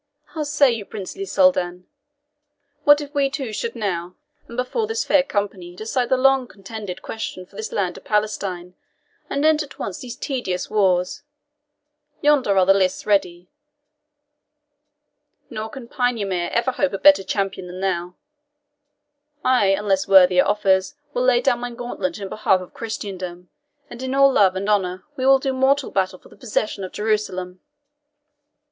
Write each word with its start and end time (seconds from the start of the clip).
How 0.33 0.41
say 0.41 0.71
you, 0.71 0.83
princely 0.83 1.25
Soldan? 1.25 1.85
What 2.85 3.01
if 3.01 3.13
we 3.13 3.29
two 3.29 3.53
should 3.53 3.75
now, 3.75 4.15
and 4.47 4.57
before 4.57 4.87
this 4.87 5.05
fair 5.05 5.21
company, 5.21 5.75
decide 5.75 6.09
the 6.09 6.17
long 6.17 6.47
contended 6.47 7.03
question 7.03 7.45
for 7.45 7.55
this 7.55 7.71
land 7.71 7.97
of 7.99 8.03
Palestine, 8.03 8.73
and 9.29 9.45
end 9.45 9.61
at 9.61 9.77
once 9.77 9.99
these 9.99 10.15
tedious 10.15 10.71
wars? 10.71 11.21
Yonder 12.19 12.57
are 12.57 12.65
the 12.65 12.73
lists 12.73 13.05
ready, 13.05 13.51
nor 15.51 15.69
can 15.69 15.87
Paynimrie 15.87 16.49
ever 16.49 16.71
hope 16.71 16.93
a 16.93 16.97
better 16.97 17.23
champion 17.23 17.67
than 17.67 17.79
thou. 17.81 18.15
I, 19.45 19.67
unless 19.67 20.07
worthier 20.07 20.45
offers, 20.47 20.95
will 21.13 21.25
lay 21.25 21.41
down 21.41 21.59
my 21.59 21.69
gauntlet 21.69 22.17
in 22.17 22.27
behalf 22.27 22.59
of 22.59 22.73
Christendom, 22.73 23.51
and 23.87 24.01
in 24.01 24.15
all 24.15 24.33
love 24.33 24.55
and 24.55 24.67
honour 24.67 25.03
we 25.15 25.27
will 25.27 25.37
do 25.37 25.53
mortal 25.53 25.91
battle 25.91 26.17
for 26.17 26.29
the 26.29 26.35
possession 26.35 26.83
of 26.83 26.91
Jerusalem." 26.91 27.59